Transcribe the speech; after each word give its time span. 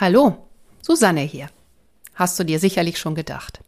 Hallo, 0.00 0.48
Susanne 0.80 1.20
hier. 1.20 1.50
Hast 2.14 2.38
du 2.38 2.44
dir 2.44 2.58
sicherlich 2.58 2.98
schon 2.98 3.14
gedacht. 3.14 3.60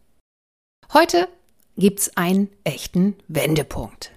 Heute 0.95 1.29
gibt's 1.77 2.17
einen 2.17 2.49
echten 2.65 3.17
Wendepunkt. 3.29 4.13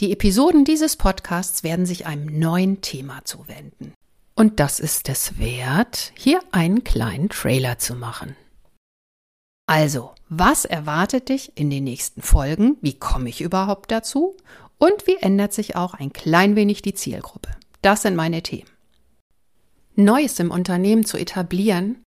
Die 0.00 0.12
Episoden 0.12 0.66
dieses 0.66 0.98
Podcasts 0.98 1.62
werden 1.62 1.86
sich 1.86 2.04
einem 2.04 2.38
neuen 2.38 2.82
Thema 2.82 3.24
zuwenden. 3.24 3.94
Und 4.34 4.60
das 4.60 4.78
ist 4.78 5.08
es 5.08 5.38
wert, 5.38 6.12
hier 6.18 6.42
einen 6.50 6.84
kleinen 6.84 7.30
Trailer 7.30 7.78
zu 7.78 7.94
machen. 7.94 8.36
Also, 9.66 10.12
was 10.28 10.66
erwartet 10.66 11.30
dich 11.30 11.56
in 11.56 11.70
den 11.70 11.84
nächsten 11.84 12.20
Folgen? 12.20 12.76
Wie 12.82 12.98
komme 12.98 13.30
ich 13.30 13.40
überhaupt 13.40 13.90
dazu? 13.90 14.36
Und 14.76 15.06
wie 15.06 15.16
ändert 15.16 15.54
sich 15.54 15.76
auch 15.76 15.94
ein 15.94 16.12
klein 16.12 16.56
wenig 16.56 16.82
die 16.82 16.92
Zielgruppe? 16.92 17.52
Das 17.80 18.02
sind 18.02 18.16
meine 18.16 18.42
Themen. 18.42 18.71
Neues 19.94 20.38
im 20.38 20.50
Unternehmen 20.50 21.04
zu 21.04 21.18
etablieren, 21.18 22.02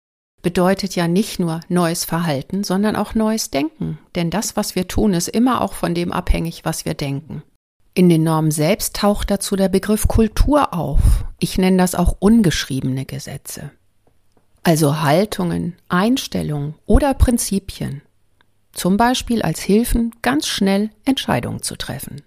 bedeutet 0.42 0.96
ja 0.96 1.08
nicht 1.08 1.40
nur 1.40 1.60
neues 1.70 2.06
Verhalten, 2.06 2.64
sondern 2.64 2.96
auch 2.96 3.16
neues 3.16 3.52
Denken. 3.52 4.00
Denn 4.16 4.30
das, 4.30 4.56
was 4.56 4.76
wir 4.76 4.88
tun, 4.88 5.14
ist 5.14 5.28
immer 5.28 5.62
auch 5.62 5.74
von 5.74 5.94
dem 5.94 6.12
abhängig, 6.12 6.66
was 6.66 6.86
wir 6.86 6.94
denken. 6.94 7.44
In 7.94 8.10
den 8.10 8.24
Normen 8.24 8.52
selbst 8.52 8.96
taucht 8.96 9.30
dazu 9.32 9.56
der 9.56 9.70
Begriff 9.70 10.08
Kultur 10.08 10.74
auf. 10.74 11.26
Ich 11.40 11.58
nenne 11.58 11.78
das 11.78 11.94
auch 11.94 12.16
ungeschriebene 12.20 13.06
Gesetze. 13.06 13.72
Also 14.64 15.02
Haltungen, 15.02 15.76
Einstellungen 15.90 16.76
oder 16.86 17.14
Prinzipien. 17.14 18.02
Zum 18.72 18.96
Beispiel 18.96 19.42
als 19.42 19.60
Hilfen, 19.60 20.16
ganz 20.22 20.48
schnell 20.48 20.92
Entscheidungen 21.04 21.62
zu 21.62 21.76
treffen. 21.76 22.22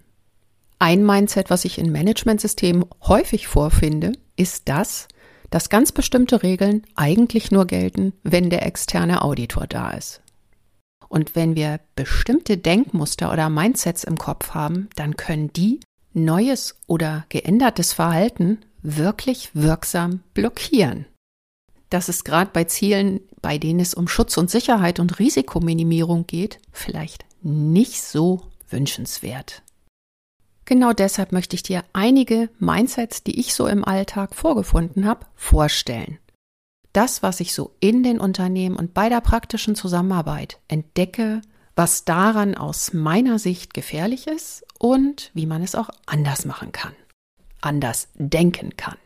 Ein 0.77 1.03
Mindset, 1.05 1.49
was 1.49 1.65
ich 1.65 1.79
in 1.79 1.91
Managementsystemen 1.91 2.85
häufig 3.07 3.47
vorfinde, 3.47 4.11
ist 4.35 4.69
das, 4.69 5.07
dass 5.55 5.69
ganz 5.69 5.93
bestimmte 5.93 6.43
Regeln 6.43 6.81
eigentlich 6.95 7.49
nur 7.49 7.65
gelten, 7.65 8.11
wenn 8.23 8.49
der 8.49 8.65
externe 8.65 9.21
Auditor 9.21 9.67
da 9.67 9.91
ist. 9.91 10.19
Und 11.07 11.33
wenn 11.33 11.55
wir 11.55 11.79
bestimmte 11.95 12.57
Denkmuster 12.57 13.31
oder 13.31 13.49
Mindsets 13.49 14.03
im 14.03 14.17
Kopf 14.17 14.53
haben, 14.53 14.89
dann 14.97 15.15
können 15.15 15.53
die 15.53 15.79
neues 16.11 16.75
oder 16.87 17.25
geändertes 17.29 17.93
Verhalten 17.93 18.57
wirklich 18.81 19.51
wirksam 19.53 20.19
blockieren. 20.33 21.05
Das 21.89 22.09
ist 22.09 22.25
gerade 22.25 22.51
bei 22.51 22.65
Zielen, 22.65 23.21
bei 23.41 23.57
denen 23.57 23.79
es 23.79 23.93
um 23.93 24.09
Schutz 24.09 24.35
und 24.37 24.51
Sicherheit 24.51 24.99
und 24.99 25.19
Risikominimierung 25.19 26.27
geht, 26.27 26.59
vielleicht 26.73 27.23
nicht 27.41 28.01
so 28.01 28.41
wünschenswert. 28.69 29.63
Genau 30.65 30.93
deshalb 30.93 31.31
möchte 31.31 31.55
ich 31.55 31.63
dir 31.63 31.83
einige 31.93 32.49
Mindsets, 32.59 33.23
die 33.23 33.39
ich 33.39 33.53
so 33.53 33.67
im 33.67 33.85
Alltag 33.85 34.33
vorgefunden 34.35 35.05
habe, 35.05 35.27
vorstellen. 35.35 36.17
Das, 36.91 37.21
was 37.21 37.39
ich 37.39 37.53
so 37.53 37.75
in 37.79 38.03
den 38.03 38.19
Unternehmen 38.19 38.75
und 38.75 38.93
bei 38.93 39.09
der 39.09 39.21
praktischen 39.21 39.75
Zusammenarbeit 39.75 40.59
entdecke, 40.67 41.41
was 41.75 42.05
daran 42.05 42.55
aus 42.55 42.93
meiner 42.93 43.37
Sicht 43.37 43.73
gefährlich 43.73 44.27
ist 44.27 44.65
und 44.79 45.29
wie 45.33 45.45
man 45.45 45.61
es 45.61 45.75
auch 45.75 45.89
anders 46.05 46.45
machen 46.45 46.71
kann, 46.71 46.93
anders 47.61 48.07
denken 48.15 48.77
kann. 48.77 48.97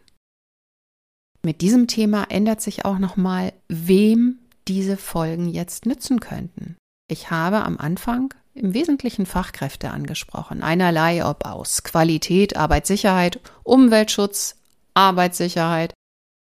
Mit 1.42 1.62
diesem 1.62 1.88
Thema 1.88 2.26
ändert 2.30 2.62
sich 2.62 2.86
auch 2.86 3.00
nochmal, 3.00 3.54
wem 3.68 4.40
diese 4.68 4.98
Folgen 4.98 5.50
jetzt 5.50 5.86
nützen 5.86 6.20
könnten. 6.20 6.76
Ich 7.08 7.32
habe 7.32 7.64
am 7.64 7.78
Anfang 7.78 8.34
im 8.60 8.74
Wesentlichen 8.74 9.26
Fachkräfte 9.26 9.90
angesprochen. 9.90 10.62
Einerlei, 10.62 11.26
ob 11.26 11.46
aus 11.46 11.84
Qualität, 11.84 12.58
Arbeitssicherheit, 12.58 13.40
Umweltschutz, 13.64 14.58
Arbeitssicherheit 14.94 15.94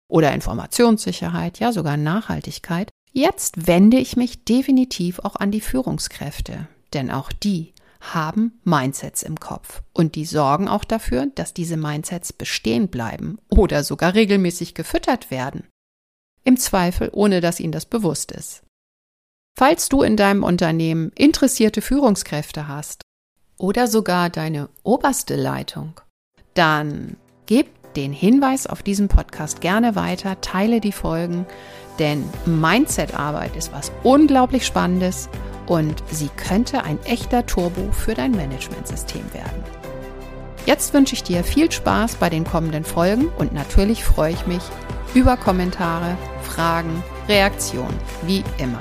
oder 0.09 0.33
Informationssicherheit, 0.33 1.59
ja 1.59 1.73
sogar 1.73 1.97
Nachhaltigkeit. 1.97 2.91
Jetzt 3.13 3.67
wende 3.67 3.99
ich 3.99 4.17
mich 4.17 4.45
definitiv 4.45 5.19
auch 5.21 5.37
an 5.37 5.51
die 5.51 5.61
Führungskräfte, 5.61 6.69
denn 6.93 7.11
auch 7.11 7.33
die 7.33 7.73
haben 8.01 8.61
Mindsets 8.65 9.23
im 9.23 9.41
Kopf 9.41 9.83
und 9.93 10.15
die 10.15 10.25
sorgen 10.25 10.69
auch 10.69 10.85
dafür, 10.85 11.27
dass 11.35 11.55
diese 11.55 11.77
Mindsets 11.77 12.33
bestehen 12.33 12.89
bleiben 12.89 13.39
oder 13.49 13.83
sogar 13.83 14.15
regelmäßig 14.15 14.75
gefüttert 14.75 15.31
werden. 15.31 15.65
Im 16.45 16.57
Zweifel, 16.57 17.11
ohne 17.13 17.41
dass 17.41 17.61
ihnen 17.61 17.73
das 17.73 17.87
bewusst 17.87 18.33
ist. 18.33 18.63
Falls 19.59 19.89
du 19.89 20.03
in 20.03 20.17
deinem 20.17 20.45
Unternehmen 20.45 21.11
interessierte 21.17 21.83
Führungskräfte 21.83 22.69
hast 22.69 23.03
oder 23.59 23.89
sogar 23.89 24.31
deine 24.31 24.69
oberste 24.85 25.35
Leitung, 25.35 26.01
dann 26.55 27.17
gib 27.47 27.67
den 27.95 28.13
Hinweis 28.13 28.69
auf 28.69 28.85
diesen 28.85 29.09
Podcast 29.09 29.61
gerne 29.61 29.97
weiter, 29.97 30.41
teile 30.41 30.81
die 30.81 30.93
Folgen, 30.93 31.45
denn 31.99 32.23
Mindset-Arbeit 32.47 33.57
ist 33.57 33.73
was 33.73 33.91
unglaublich 34.05 34.65
Spannendes 34.65 35.29
und 35.67 36.05
sie 36.09 36.29
könnte 36.37 36.85
ein 36.85 37.03
echter 37.03 37.45
Turbo 37.45 37.91
für 37.91 38.15
dein 38.15 38.31
Managementsystem 38.31 39.25
werden. 39.35 39.65
Jetzt 40.67 40.95
wünsche 40.95 41.15
ich 41.15 41.25
dir 41.25 41.43
viel 41.43 41.73
Spaß 41.73 42.15
bei 42.15 42.31
den 42.31 42.45
kommenden 42.45 42.85
Folgen 42.85 43.27
und 43.39 43.53
natürlich 43.53 44.05
freue 44.05 44.35
ich 44.35 44.47
mich 44.47 44.63
über 45.15 45.37
Kommentare, 45.37 46.17
Fragen, 46.45 47.03
Reaktionen, 47.27 47.99
wie 48.25 48.45
immer. 48.59 48.81